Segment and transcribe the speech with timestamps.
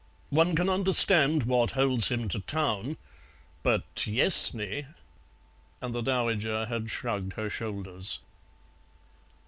[0.31, 2.97] One can understand what holds him to Town,
[3.61, 4.87] but Yessney"
[5.79, 8.19] and the dowager had shrugged her shoulders.